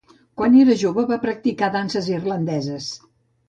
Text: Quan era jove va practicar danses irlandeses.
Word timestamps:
Quan 0.41 0.55
era 0.61 0.77
jove 0.83 1.03
va 1.11 1.21
practicar 1.27 1.71
danses 1.77 2.11
irlandeses. 2.17 2.93